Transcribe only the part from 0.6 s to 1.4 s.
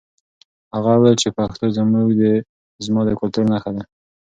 هغه وویل چې